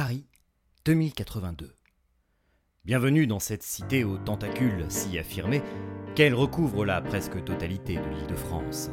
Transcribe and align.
Paris 0.00 0.28
2082. 0.84 1.74
Bienvenue 2.84 3.26
dans 3.26 3.40
cette 3.40 3.64
cité 3.64 4.04
aux 4.04 4.16
tentacules 4.16 4.86
si 4.88 5.18
affirmés 5.18 5.60
qu'elle 6.14 6.36
recouvre 6.36 6.84
la 6.84 7.00
presque 7.00 7.42
totalité 7.42 7.96
de 7.96 8.08
l'île 8.08 8.28
de 8.28 8.36
France. 8.36 8.92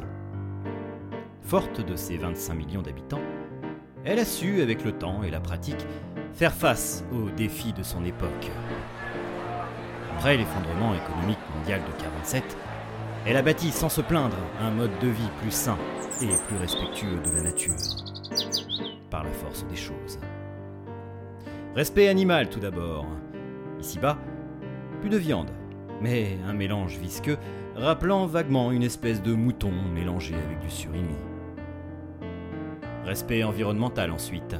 Forte 1.42 1.80
de 1.80 1.94
ses 1.94 2.16
25 2.16 2.54
millions 2.54 2.82
d'habitants, 2.82 3.22
elle 4.04 4.18
a 4.18 4.24
su, 4.24 4.60
avec 4.62 4.82
le 4.82 4.90
temps 4.90 5.22
et 5.22 5.30
la 5.30 5.38
pratique, 5.38 5.86
faire 6.34 6.52
face 6.52 7.04
aux 7.12 7.30
défis 7.30 7.72
de 7.72 7.84
son 7.84 8.04
époque. 8.04 8.50
Après 10.16 10.36
l'effondrement 10.36 10.92
économique 10.92 11.38
mondial 11.56 11.82
de 11.82 12.02
47, 12.02 12.42
elle 13.26 13.36
a 13.36 13.42
bâti 13.42 13.70
sans 13.70 13.90
se 13.90 14.00
plaindre 14.00 14.38
un 14.58 14.72
mode 14.72 14.98
de 14.98 15.06
vie 15.06 15.30
plus 15.40 15.54
sain 15.54 15.78
et 16.20 16.34
plus 16.48 16.56
respectueux 16.56 17.20
de 17.24 17.30
la 17.30 17.42
nature, 17.42 17.76
par 19.08 19.22
la 19.22 19.32
force 19.32 19.64
des 19.68 19.76
choses. 19.76 20.18
Respect 21.76 22.08
animal 22.08 22.48
tout 22.48 22.58
d'abord. 22.58 23.04
Ici-bas, 23.78 24.16
plus 25.02 25.10
de 25.10 25.18
viande, 25.18 25.50
mais 26.00 26.38
un 26.48 26.54
mélange 26.54 26.96
visqueux 26.96 27.36
rappelant 27.74 28.24
vaguement 28.24 28.72
une 28.72 28.82
espèce 28.82 29.20
de 29.20 29.34
mouton 29.34 29.72
mélangé 29.92 30.34
avec 30.36 30.58
du 30.60 30.70
surimi. 30.70 31.14
Respect 33.04 33.44
environnemental 33.44 34.10
ensuite. 34.10 34.56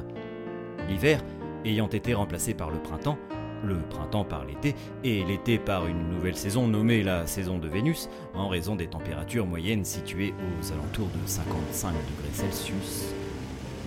L'hiver 0.87 1.23
ayant 1.65 1.87
été 1.87 2.13
remplacé 2.13 2.53
par 2.53 2.69
le 2.69 2.77
printemps, 2.77 3.17
le 3.63 3.79
printemps 3.89 4.23
par 4.23 4.45
l'été, 4.45 4.75
et 5.03 5.23
l'été 5.23 5.57
par 5.57 5.87
une 5.87 6.11
nouvelle 6.11 6.37
saison 6.37 6.67
nommée 6.67 7.01
la 7.01 7.25
saison 7.25 7.57
de 7.57 7.67
Vénus, 7.67 8.09
en 8.35 8.47
raison 8.47 8.75
des 8.75 8.89
températures 8.89 9.47
moyennes 9.47 9.85
situées 9.85 10.35
aux 10.37 10.71
alentours 10.71 11.09
de 11.19 11.27
55 11.27 11.93
degrés 11.93 12.31
Celsius. 12.31 13.15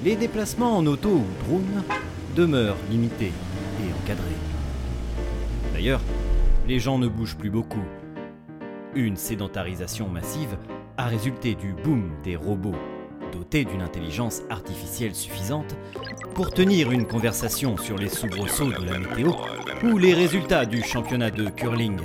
Les 0.02 0.16
déplacements 0.16 0.78
en 0.78 0.84
auto 0.84 1.10
ou 1.10 1.44
drone 1.44 1.84
demeurent 2.34 2.76
limités 2.90 3.32
et 3.80 4.02
encadrés. 4.02 4.24
D'ailleurs, 5.72 6.00
les 6.68 6.78
gens 6.78 6.98
ne 6.98 7.08
bougent 7.08 7.36
plus 7.36 7.50
beaucoup. 7.50 7.84
Une 8.94 9.16
sédentarisation 9.16 10.08
massive 10.08 10.56
a 10.96 11.06
résulté 11.06 11.54
du 11.54 11.72
boom 11.72 12.10
des 12.22 12.36
robots 12.36 12.76
dotés 13.30 13.64
d'une 13.64 13.82
intelligence 13.82 14.42
artificielle 14.50 15.14
suffisante 15.14 15.76
pour 16.34 16.50
tenir 16.50 16.90
une 16.90 17.06
conversation 17.06 17.76
sur 17.76 17.96
les 17.96 18.08
soubresauts 18.08 18.72
de 18.72 18.84
la 18.84 18.98
météo 18.98 19.32
ou 19.84 19.98
les 19.98 20.14
résultats 20.14 20.66
du 20.66 20.82
championnat 20.82 21.30
de 21.30 21.48
curling, 21.48 22.00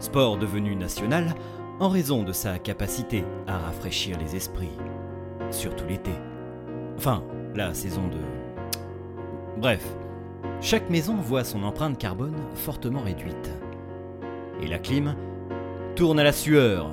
sport 0.00 0.38
devenu 0.38 0.76
national 0.76 1.34
en 1.80 1.88
raison 1.88 2.22
de 2.22 2.32
sa 2.32 2.58
capacité 2.58 3.24
à 3.46 3.58
rafraîchir 3.58 4.18
les 4.18 4.36
esprits, 4.36 4.76
surtout 5.50 5.86
l'été. 5.88 6.12
Enfin, 6.96 7.22
la 7.54 7.74
saison 7.74 8.06
de... 8.08 8.37
Bref, 9.58 9.84
chaque 10.60 10.88
maison 10.88 11.16
voit 11.16 11.42
son 11.42 11.64
empreinte 11.64 11.98
carbone 11.98 12.36
fortement 12.54 13.02
réduite. 13.02 13.50
Et 14.62 14.68
la 14.68 14.78
clim 14.78 15.16
tourne 15.96 16.20
à 16.20 16.22
la 16.22 16.32
sueur, 16.32 16.92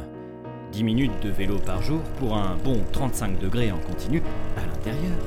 10 0.72 0.84
minutes 0.84 1.20
de 1.22 1.30
vélo 1.30 1.60
par 1.60 1.84
jour 1.84 2.02
pour 2.18 2.36
un 2.36 2.56
bon 2.56 2.82
35 2.92 3.38
degrés 3.38 3.72
en 3.72 3.78
continu 3.78 4.24
à 4.58 4.66
l'intérieur. 4.66 5.20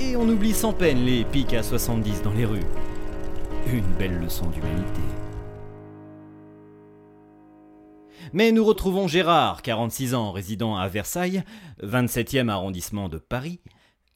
Et 0.00 0.16
on 0.16 0.28
oublie 0.28 0.52
sans 0.52 0.72
peine 0.72 1.04
les 1.04 1.24
pics 1.24 1.54
à 1.54 1.62
70 1.62 2.22
dans 2.22 2.32
les 2.32 2.44
rues. 2.44 2.66
Une 3.72 3.92
belle 3.96 4.18
leçon 4.18 4.46
d'humanité. 4.46 5.00
Mais 8.32 8.50
nous 8.50 8.64
retrouvons 8.64 9.06
Gérard, 9.06 9.62
46 9.62 10.14
ans, 10.14 10.32
résident 10.32 10.74
à 10.74 10.88
Versailles, 10.88 11.44
27e 11.84 12.48
arrondissement 12.48 13.08
de 13.08 13.18
Paris, 13.18 13.60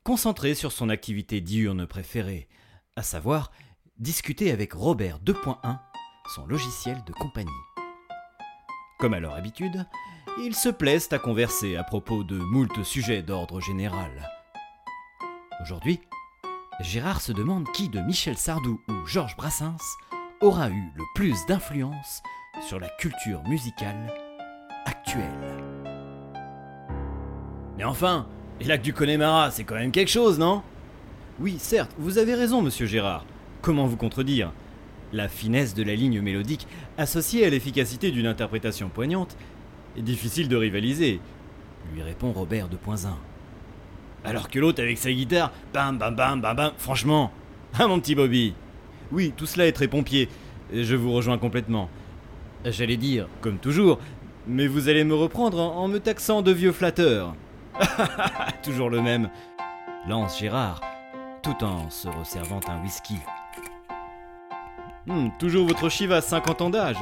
concentré 0.05 0.55
sur 0.55 0.73
son 0.73 0.89
activité 0.89 1.41
diurne 1.41 1.87
préférée, 1.87 2.49
à 2.97 3.03
savoir 3.03 3.51
discuter 3.99 4.51
avec 4.51 4.73
Robert 4.73 5.21
2.1, 5.21 5.79
son 6.35 6.47
logiciel 6.47 7.03
de 7.07 7.13
compagnie. 7.13 7.51
Comme 8.99 9.15
à 9.15 9.21
leur 9.21 9.35
habitude, 9.35 9.87
ils 10.41 10.55
se 10.55 10.69
plaisent 10.69 11.09
à 11.13 11.19
converser 11.19 11.77
à 11.77 11.85
propos 11.85 12.25
de 12.25 12.37
moult 12.37 12.83
sujets 12.85 13.23
d'ordre 13.23 13.61
général. 13.61 14.29
Aujourd'hui, 15.61 16.01
Gérard 16.81 17.21
se 17.21 17.33
demande 17.33 17.67
qui 17.73 17.89
de 17.89 18.01
Michel 18.01 18.37
Sardou 18.37 18.81
ou 18.89 19.07
Georges 19.07 19.37
Brassens 19.37 19.97
aura 20.41 20.71
eu 20.71 20.93
le 20.95 21.03
plus 21.15 21.45
d'influence 21.47 22.23
sur 22.61 22.79
la 22.79 22.89
culture 22.89 23.43
musicale 23.49 24.13
actuelle. 24.87 25.27
Mais 27.77 27.85
enfin, 27.85 28.29
les 28.61 28.67
lacs 28.67 28.83
du 28.83 28.93
Connemara, 28.93 29.51
c'est 29.51 29.65
quand 29.65 29.77
même 29.77 29.93
quelque 29.93 30.11
chose, 30.11 30.39
non? 30.39 30.63
Oui, 31.41 31.57
certes, 31.59 31.95
vous 31.99 32.19
avez 32.19 32.35
raison, 32.35 32.63
monsieur 32.63 32.87
Gérard. 32.87 33.25
Comment 33.63 33.87
vous 33.87 33.97
contredire? 33.97 34.53
La 35.13 35.29
finesse 35.29 35.75
de 35.75 35.83
la 35.85 35.95
ligne 35.95 36.21
mélodique, 36.21 36.67
associée 36.97 37.47
à 37.47 37.51
l'efficacité 37.51 38.11
d'une 38.11 38.27
interprétation 38.27 38.89
poignante, 38.89 39.37
est 39.97 40.03
difficile 40.03 40.49
de 40.49 40.57
rivaliser, 40.57 41.21
lui 41.95 42.03
répond 42.03 42.33
Robert 42.33 42.69
2.1. 42.69 43.09
Alors 44.25 44.49
que 44.49 44.59
l'autre 44.59 44.83
avec 44.83 44.99
sa 44.99 45.13
guitare, 45.13 45.53
bam 45.73 45.97
bam 45.97 46.15
bam 46.15 46.41
bam 46.41 46.57
bam, 46.57 46.73
franchement, 46.77 47.31
hein 47.79 47.87
mon 47.87 48.01
petit 48.01 48.17
Bobby? 48.17 48.55
Oui, 49.13 49.33
tout 49.37 49.47
cela 49.47 49.67
est 49.67 49.73
très 49.73 49.89
pompier, 49.89 50.29
je 50.73 50.97
vous 50.97 51.13
rejoins 51.13 51.39
complètement. 51.39 51.89
J'allais 52.65 52.97
dire, 52.97 53.29
comme 53.41 53.59
toujours, 53.59 54.01
mais 54.49 54.67
vous 54.67 54.89
allez 54.89 55.05
me 55.05 55.15
reprendre 55.15 55.61
en, 55.61 55.77
en 55.77 55.89
me 55.89 56.01
taxant 56.01 56.43
de 56.43 56.51
vieux 56.51 56.73
flatteur. 56.73 57.35
toujours 58.63 58.91
le 58.91 59.01
même, 59.01 59.31
lance 60.07 60.39
Gérard, 60.39 60.81
tout 61.43 61.65
en 61.65 61.91
se 61.91 62.09
resservant 62.09 62.61
un 62.69 62.83
whisky. 62.83 63.19
Hmm, 65.07 65.29
toujours 65.39 65.67
votre 65.67 65.89
Shiva 65.89 66.21
50 66.21 66.61
ans 66.63 66.71
d'âge. 66.71 66.99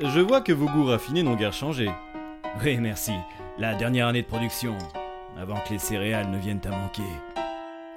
Je 0.00 0.20
vois 0.20 0.42
que 0.42 0.52
vos 0.52 0.66
goûts 0.66 0.84
raffinés 0.84 1.22
n'ont 1.22 1.36
guère 1.36 1.52
changé. 1.52 1.90
Oui, 2.62 2.76
merci. 2.78 3.14
La 3.58 3.74
dernière 3.74 4.08
année 4.08 4.22
de 4.22 4.26
production, 4.26 4.76
avant 5.38 5.58
que 5.60 5.70
les 5.70 5.78
céréales 5.78 6.30
ne 6.30 6.38
viennent 6.38 6.66
à 6.66 6.70
manquer. 6.70 7.02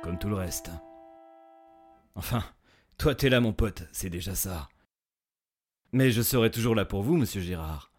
Comme 0.02 0.18
tout 0.18 0.30
le 0.30 0.36
reste. 0.36 0.72
Enfin, 2.16 2.44
toi 2.98 3.16
t'es 3.16 3.30
là 3.30 3.42
mon 3.42 3.54
pote, 3.54 3.84
c'est 3.92 4.10
déjà 4.10 4.36
ça. 4.36 4.70
Mais 5.92 6.12
je 6.12 6.22
serai 6.22 6.52
toujours 6.52 6.76
là 6.76 6.86
pour 6.86 7.02
vous, 7.02 7.18
monsieur 7.18 7.42
Gérard. 7.42 7.92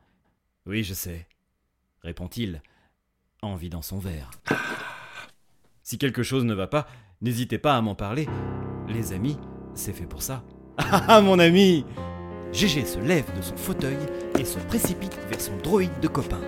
Oui, 0.66 0.84
je 0.84 0.94
sais, 0.94 1.26
répond-il, 2.02 2.62
en 3.42 3.56
vidant 3.56 3.82
son 3.82 3.98
verre. 3.98 4.30
Si 5.82 5.98
quelque 5.98 6.22
chose 6.22 6.44
ne 6.44 6.54
va 6.54 6.66
pas, 6.66 6.86
n'hésitez 7.20 7.58
pas 7.58 7.76
à 7.76 7.80
m'en 7.80 7.94
parler. 7.94 8.28
Les 8.88 9.12
amis, 9.12 9.38
c'est 9.74 9.92
fait 9.92 10.06
pour 10.06 10.22
ça. 10.22 10.42
Ah, 10.82 11.20
mon 11.20 11.38
ami 11.38 11.84
Gégé 12.52 12.84
se 12.84 12.98
lève 12.98 13.36
de 13.36 13.42
son 13.42 13.56
fauteuil 13.56 13.98
et 14.38 14.44
se 14.44 14.58
précipite 14.58 15.18
vers 15.28 15.40
son 15.40 15.56
droïde 15.58 16.00
de 16.00 16.08
copain. 16.08 16.40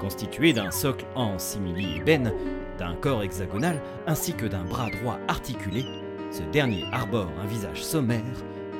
Constitué 0.00 0.52
d'un 0.52 0.70
socle 0.70 1.06
en 1.14 1.38
simili-ébène, 1.38 2.32
d'un 2.78 2.94
corps 2.94 3.22
hexagonal 3.22 3.80
ainsi 4.06 4.34
que 4.34 4.46
d'un 4.46 4.64
bras 4.64 4.90
droit 4.90 5.18
articulé, 5.28 5.84
ce 6.30 6.42
dernier 6.42 6.84
arbore 6.92 7.30
un 7.40 7.46
visage 7.46 7.82
sommaire, 7.82 8.22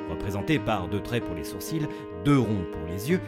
représenté 0.09 0.59
par 0.59 0.87
deux 0.87 1.01
traits 1.01 1.23
pour 1.23 1.35
les 1.35 1.43
sourcils, 1.43 1.87
deux 2.23 2.37
ronds 2.37 2.65
pour 2.71 2.87
les 2.87 3.09
yeux, 3.09 3.21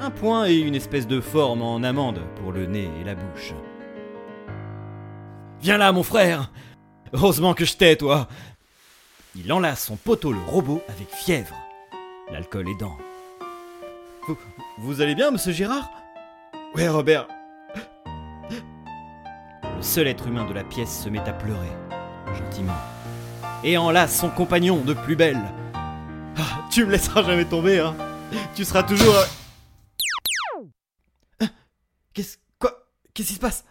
un 0.00 0.10
point 0.10 0.46
et 0.46 0.56
une 0.56 0.74
espèce 0.74 1.06
de 1.06 1.20
forme 1.20 1.62
en 1.62 1.82
amande 1.82 2.20
pour 2.36 2.52
le 2.52 2.66
nez 2.66 2.88
et 3.00 3.04
la 3.04 3.14
bouche. 3.14 3.54
Viens 5.60 5.78
là, 5.78 5.92
mon 5.92 6.02
frère 6.02 6.50
Heureusement 7.12 7.54
que 7.54 7.64
je 7.64 7.76
t'ai, 7.76 7.96
toi 7.96 8.28
Il 9.34 9.52
enlace 9.52 9.84
son 9.84 9.96
poteau 9.96 10.32
le 10.32 10.40
robot 10.46 10.82
avec 10.88 11.08
fièvre 11.10 11.56
l'alcool 12.30 12.68
aidant. 12.68 12.96
Vous, 14.26 14.36
vous 14.78 15.00
allez 15.00 15.14
bien, 15.14 15.30
monsieur 15.30 15.52
Gérard? 15.52 15.90
Ouais, 16.74 16.88
Robert. 16.88 17.26
Le 19.76 19.82
seul 19.82 20.06
être 20.06 20.26
humain 20.26 20.44
de 20.44 20.52
la 20.52 20.64
pièce 20.64 21.02
se 21.04 21.08
met 21.08 21.20
à 21.20 21.32
pleurer, 21.32 21.72
gentiment, 22.36 22.76
et 23.64 23.78
enlace 23.78 24.18
son 24.18 24.28
compagnon 24.28 24.82
de 24.84 24.92
plus 24.92 25.16
belle. 25.16 25.40
Ah, 25.74 26.66
tu 26.70 26.84
me 26.84 26.90
laisseras 26.90 27.22
jamais 27.22 27.44
tomber, 27.44 27.80
hein 27.80 27.94
Tu 28.54 28.64
seras 28.64 28.82
toujours. 28.82 29.14
Qu'est-ce. 32.18 32.38
Quoi? 32.58 32.72
Qui 33.14 33.22
se 33.22 33.38
passe? 33.38 33.64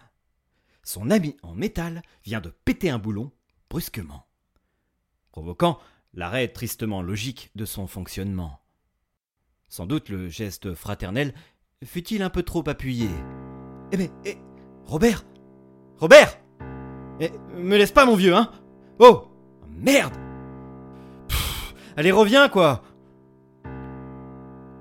Son 0.82 1.10
ami 1.10 1.36
en 1.42 1.54
métal 1.54 2.00
vient 2.24 2.40
de 2.40 2.48
péter 2.48 2.88
un 2.88 2.98
boulon 2.98 3.30
brusquement, 3.68 4.26
provoquant 5.32 5.78
l'arrêt 6.14 6.48
tristement 6.48 7.02
logique 7.02 7.50
de 7.56 7.66
son 7.66 7.86
fonctionnement. 7.86 8.62
Sans 9.68 9.84
doute 9.84 10.08
le 10.08 10.30
geste 10.30 10.72
fraternel 10.72 11.34
fut-il 11.84 12.22
un 12.22 12.30
peu 12.30 12.42
trop 12.42 12.66
appuyé. 12.66 13.10
Eh 13.92 13.98
mais, 13.98 14.10
eh, 14.24 14.38
Robert 14.86 15.26
Robert 15.98 16.40
eh, 17.20 17.30
Me 17.54 17.76
laisse 17.76 17.92
pas, 17.92 18.06
mon 18.06 18.16
vieux, 18.16 18.34
hein? 18.34 18.50
Oh 18.98 19.28
Merde 19.76 20.16
Allez, 21.98 22.12
reviens, 22.12 22.48
quoi 22.48 22.82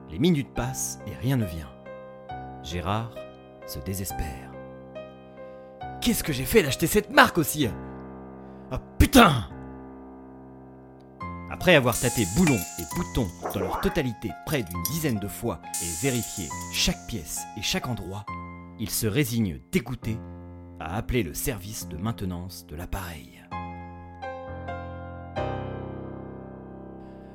Les 0.09 0.19
minutes 0.19 0.53
passent 0.53 0.99
et 1.05 1.13
rien 1.15 1.35
ne 1.35 1.45
vient. 1.45 1.69
Gérard 2.63 3.11
se 3.67 3.79
désespère. 3.79 4.51
Qu'est-ce 6.01 6.23
que 6.23 6.33
j'ai 6.33 6.45
fait 6.45 6.63
d'acheter 6.63 6.87
cette 6.87 7.11
marque 7.11 7.37
aussi 7.37 7.67
Ah 8.71 8.81
putain 8.97 9.49
Après 11.51 11.75
avoir 11.75 11.99
tâté 11.99 12.25
boulons 12.35 12.59
et 12.79 12.95
boutons 12.95 13.27
dans 13.53 13.59
leur 13.59 13.81
totalité 13.81 14.31
près 14.45 14.63
d'une 14.63 14.83
dizaine 14.83 15.19
de 15.19 15.27
fois 15.27 15.61
et 15.81 16.03
vérifié 16.05 16.47
chaque 16.71 17.07
pièce 17.07 17.41
et 17.57 17.61
chaque 17.61 17.87
endroit, 17.87 18.25
il 18.79 18.89
se 18.89 19.07
résigne 19.07 19.59
dégoûté 19.71 20.17
à 20.79 20.95
appeler 20.95 21.23
le 21.23 21.33
service 21.33 21.87
de 21.87 21.97
maintenance 21.97 22.65
de 22.67 22.75
l'appareil. 22.75 23.43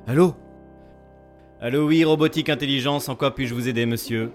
Allô? 0.07 0.35
Allô, 1.61 1.87
oui, 1.87 2.03
robotique 2.03 2.49
intelligence, 2.49 3.07
en 3.07 3.15
quoi 3.15 3.33
puis-je 3.33 3.53
vous 3.53 3.69
aider, 3.69 3.85
monsieur? 3.85 4.33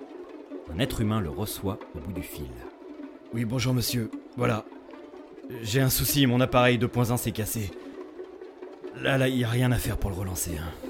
Un 0.75 0.79
être 0.79 1.01
humain 1.01 1.21
le 1.21 1.31
reçoit 1.31 1.79
au 1.95 1.99
bout 1.99 2.13
du 2.13 2.23
fil. 2.23 2.51
Oui, 3.33 3.45
bonjour, 3.45 3.75
monsieur. 3.75 4.11
Voilà. 4.37 4.65
J'ai 5.63 5.81
un 5.81 5.91
souci, 5.91 6.27
mon 6.27 6.41
appareil 6.41 6.79
2.1 6.79 7.17
s'est 7.17 7.33
cassé. 7.33 7.71
Là, 9.03 9.17
là, 9.17 9.29
il 9.29 9.37
n'y 9.37 9.45
a 9.45 9.49
rien 9.49 9.73
à 9.73 9.79
faire 9.79 9.97
pour 9.97 10.11
le 10.11 10.17
relancer. 10.17 10.53
Hein. 10.59 10.89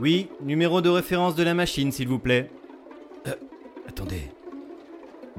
Oui, 0.00 0.28
numéro 0.42 0.80
de 0.80 0.88
référence 0.88 1.34
de 1.34 1.42
la 1.42 1.54
machine, 1.54 1.92
s'il 1.92 2.08
vous 2.08 2.18
plaît. 2.18 2.50
Euh, 3.26 3.34
attendez. 3.88 4.30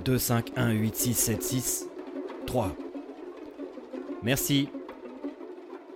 2, 0.03 0.17
5, 0.17 0.51
1, 0.55 0.71
8, 0.71 0.95
6, 0.95 1.13
7, 1.13 1.43
6, 1.43 1.87
3. 2.45 2.75
Merci. 4.23 4.69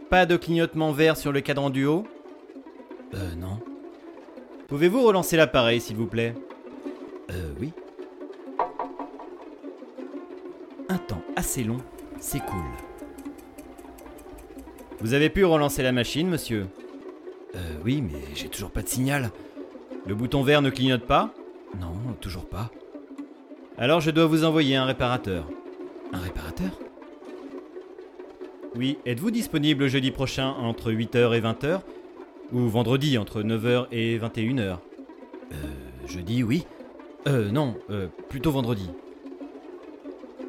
Pas 0.10 0.26
de 0.26 0.38
clignotement 0.38 0.92
vert 0.92 1.18
sur 1.18 1.32
le 1.32 1.42
cadran 1.42 1.70
du 1.70 1.86
haut? 1.86 2.06
Euh, 3.16 3.36
non. 3.36 3.60
Pouvez-vous 4.68 5.04
relancer 5.04 5.38
l'appareil, 5.38 5.82
s'il 5.82 5.96
vous 5.96 6.08
plaît? 6.08 6.36
Euh, 7.32 7.54
oui. 7.60 7.72
Un 10.90 10.98
temps 10.98 11.22
assez 11.36 11.64
long 11.64 11.78
s'écoule. 12.20 12.60
Vous 15.00 15.14
avez 15.14 15.30
pu 15.30 15.44
relancer 15.46 15.84
la 15.84 15.92
machine, 15.92 16.30
monsieur? 16.30 16.68
Euh, 17.56 17.60
oui, 17.84 18.02
mais 18.02 18.20
j'ai 18.36 18.48
toujours 18.48 18.72
pas 18.72 18.82
de 18.82 18.88
signal. 18.90 19.32
Le 20.06 20.16
bouton 20.16 20.44
vert 20.44 20.62
ne 20.62 20.70
clignote 20.70 21.06
pas? 21.06 21.34
Non, 21.80 21.94
toujours 22.22 22.46
pas. 22.48 22.70
Alors 23.78 24.02
je 24.02 24.12
dois 24.12 24.28
vous 24.28 24.44
envoyer 24.44 24.76
un 24.76 24.86
réparateur. 24.86 25.48
Un 26.14 26.20
réparateur? 26.20 26.80
Oui, 28.76 28.98
êtes-vous 29.06 29.32
disponible 29.32 29.88
jeudi 29.88 30.12
prochain 30.12 30.48
entre 30.50 30.92
8h 30.92 31.36
et 31.38 31.42
20h 31.42 31.82
Ou 32.54 32.60
vendredi 32.68 33.18
entre 33.18 33.42
9h 33.42 33.88
et 33.92 34.18
21h 34.20 34.78
Euh, 35.52 35.56
jeudi, 36.08 36.44
oui. 36.44 36.66
Euh, 37.28 37.52
non, 37.52 37.76
euh, 37.90 38.08
plutôt 38.30 38.52
vendredi. 38.52 38.90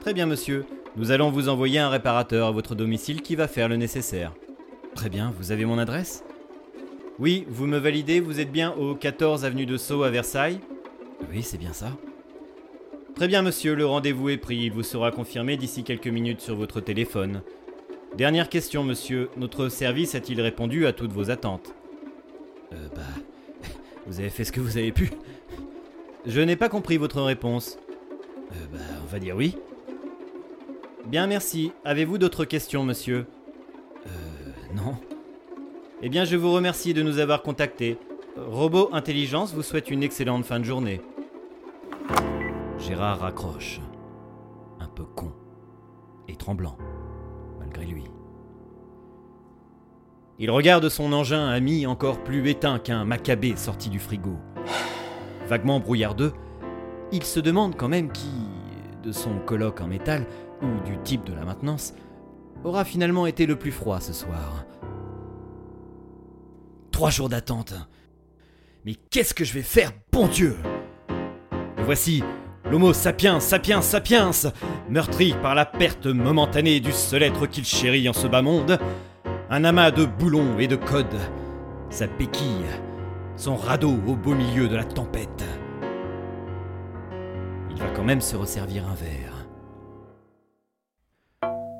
Très 0.00 0.12
bien, 0.12 0.26
monsieur. 0.26 0.64
Nous 0.96 1.10
allons 1.10 1.30
vous 1.30 1.48
envoyer 1.48 1.78
un 1.78 1.88
réparateur 1.88 2.48
à 2.48 2.50
votre 2.52 2.74
domicile 2.74 3.22
qui 3.22 3.36
va 3.36 3.48
faire 3.48 3.68
le 3.68 3.76
nécessaire. 3.76 4.32
Très 4.94 5.08
bien, 5.08 5.32
vous 5.38 5.50
avez 5.50 5.64
mon 5.64 5.78
adresse? 5.78 6.24
Oui, 7.18 7.46
vous 7.48 7.66
me 7.66 7.78
validez, 7.78 8.20
vous 8.20 8.40
êtes 8.40 8.50
bien 8.50 8.72
au 8.72 8.94
14 8.94 9.44
avenue 9.44 9.66
de 9.66 9.76
Sceaux 9.76 10.02
à 10.02 10.10
Versailles 10.10 10.60
Oui, 11.32 11.42
c'est 11.42 11.58
bien 11.58 11.72
ça. 11.72 11.92
Très 13.14 13.28
bien, 13.28 13.42
monsieur, 13.42 13.76
le 13.76 13.86
rendez-vous 13.86 14.28
est 14.28 14.36
pris. 14.36 14.56
Il 14.56 14.72
vous 14.72 14.82
sera 14.82 15.12
confirmé 15.12 15.56
d'ici 15.56 15.84
quelques 15.84 16.08
minutes 16.08 16.40
sur 16.40 16.56
votre 16.56 16.80
téléphone. 16.80 17.42
Dernière 18.16 18.48
question, 18.48 18.82
monsieur. 18.82 19.30
Notre 19.36 19.68
service 19.68 20.14
a-t-il 20.16 20.40
répondu 20.40 20.86
à 20.86 20.92
toutes 20.92 21.12
vos 21.12 21.30
attentes? 21.30 21.74
Euh, 22.72 22.88
bah. 22.94 23.02
Vous 24.06 24.20
avez 24.20 24.30
fait 24.30 24.44
ce 24.44 24.52
que 24.52 24.60
vous 24.60 24.76
avez 24.76 24.92
pu. 24.92 25.10
Je 26.26 26.40
n'ai 26.40 26.56
pas 26.56 26.68
compris 26.68 26.96
votre 26.96 27.20
réponse. 27.20 27.78
Euh, 28.52 28.54
bah, 28.72 28.78
on 29.02 29.06
va 29.06 29.18
dire 29.18 29.36
oui. 29.36 29.56
Bien, 31.06 31.26
merci. 31.26 31.72
Avez-vous 31.84 32.16
d'autres 32.16 32.46
questions, 32.46 32.82
monsieur? 32.82 33.26
Euh, 34.06 34.10
non. 34.74 34.96
Eh 36.00 36.08
bien, 36.08 36.24
je 36.24 36.36
vous 36.36 36.52
remercie 36.52 36.94
de 36.94 37.02
nous 37.02 37.18
avoir 37.18 37.42
contactés. 37.42 37.98
Robot 38.36 38.88
Intelligence 38.92 39.54
vous 39.54 39.62
souhaite 39.62 39.90
une 39.90 40.02
excellente 40.02 40.44
fin 40.44 40.58
de 40.58 40.64
journée. 40.64 41.00
Gérard 42.78 43.20
raccroche, 43.20 43.80
un 44.80 44.88
peu 44.88 45.04
con 45.04 45.32
et 46.26 46.36
tremblant, 46.36 46.76
malgré 47.60 47.86
lui. 47.86 48.04
Il 50.38 50.50
regarde 50.50 50.88
son 50.88 51.12
engin 51.12 51.46
ami 51.48 51.86
encore 51.86 52.24
plus 52.24 52.48
éteint 52.48 52.78
qu'un 52.78 53.04
macabé 53.04 53.54
sorti 53.56 53.88
du 53.88 54.00
frigo. 54.00 54.36
Vaguement 55.46 55.80
brouillardeux, 55.80 56.32
il 57.12 57.22
se 57.22 57.40
demande 57.40 57.76
quand 57.76 57.88
même 57.88 58.10
qui, 58.10 58.30
de 59.02 59.12
son 59.12 59.38
colloque 59.40 59.80
en 59.80 59.86
métal 59.86 60.26
ou 60.62 60.84
du 60.86 60.98
type 60.98 61.24
de 61.24 61.34
la 61.34 61.44
maintenance, 61.44 61.94
aura 62.64 62.84
finalement 62.84 63.26
été 63.26 63.46
le 63.46 63.56
plus 63.56 63.72
froid 63.72 64.00
ce 64.00 64.12
soir. 64.12 64.64
Trois 66.90 67.10
jours 67.10 67.28
d'attente. 67.28 67.74
Mais 68.84 68.94
qu'est-ce 68.94 69.34
que 69.34 69.44
je 69.44 69.52
vais 69.52 69.62
faire, 69.62 69.92
bon 70.12 70.28
Dieu 70.28 70.56
voici, 71.84 72.22
l'Homo 72.70 72.92
sapiens 72.92 73.40
sapiens 73.40 73.82
sapiens, 73.82 74.30
meurtri 74.88 75.34
par 75.42 75.54
la 75.54 75.66
perte 75.66 76.06
momentanée 76.06 76.80
du 76.80 76.92
seul 76.92 77.22
être 77.22 77.46
qu'il 77.46 77.64
chérit 77.64 78.08
en 78.08 78.12
ce 78.12 78.26
bas 78.26 78.42
monde, 78.42 78.78
un 79.50 79.64
amas 79.64 79.90
de 79.90 80.06
boulons 80.06 80.58
et 80.58 80.66
de 80.66 80.76
codes, 80.76 81.20
sa 81.90 82.06
béquille, 82.06 82.64
son 83.36 83.56
radeau 83.56 83.92
au 84.06 84.14
beau 84.16 84.34
milieu 84.34 84.68
de 84.68 84.76
la 84.76 84.84
tempête. 84.84 85.44
Il 87.70 87.76
va 87.76 87.90
quand 87.90 88.04
même 88.04 88.20
se 88.20 88.36
resservir 88.36 88.88
un 88.88 88.94
verre. 88.94 89.46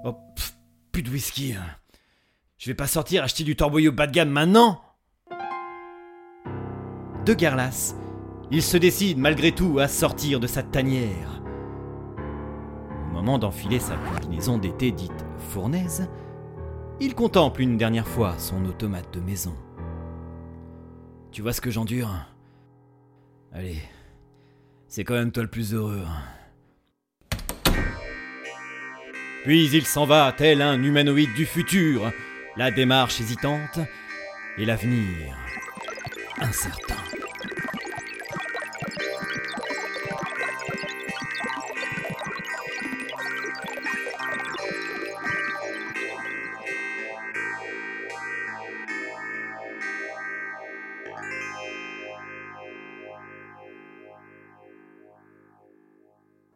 Oh, 0.05 0.15
pff, 0.35 0.57
plus 0.93 1.03
de 1.03 1.11
whisky. 1.11 1.55
hein. 1.55 1.65
Je 2.59 2.71
vais 2.71 2.75
pas 2.75 2.87
sortir 2.87 3.23
acheter 3.23 3.45
du 3.45 3.57
torboyau 3.57 3.93
bas 3.93 4.07
de 4.07 4.13
gamme 4.13 4.31
maintenant 4.31 4.81
De 7.25 7.35
Garlas, 7.35 7.95
il 8.51 8.63
se 8.63 8.77
décide 8.77 9.19
malgré 9.19 9.53
tout 9.53 9.79
à 9.79 9.89
sortir 9.89 10.41
de 10.41 10.47
sa 10.47 10.63
tanière. 10.63 11.43
Au 13.11 13.15
moment 13.15 13.39
d'enfiler 13.39 13.79
sa 13.79 13.97
combinaison 13.97 14.59
d'été 14.59 14.91
dite 14.91 15.25
fournaise, 15.51 16.09
il 17.01 17.15
contemple 17.15 17.63
une 17.63 17.77
dernière 17.77 18.09
fois 18.09 18.35
son 18.39 18.65
automate 18.67 19.13
de 19.13 19.21
maison. 19.21 19.55
Tu 21.35 21.43
vois 21.43 21.53
ce 21.53 21.61
que 21.61 21.73
j'endure 21.73 22.09
Allez, 23.53 23.83
c'est 24.87 25.03
quand 25.03 25.15
même 25.15 25.33
toi 25.33 25.43
le 25.43 25.49
plus 25.49 25.75
heureux. 25.75 26.05
hein. 26.07 27.73
Puis 29.43 29.67
il 29.67 29.85
s'en 29.85 30.07
va 30.07 30.33
tel 30.33 30.63
un 30.63 30.81
humanoïde 30.81 31.35
du 31.35 31.45
futur, 31.45 32.13
la 32.57 32.71
démarche 32.71 33.21
hésitante 33.21 33.81
et 34.59 34.65
l'avenir 34.65 35.37
incertain. 36.39 37.04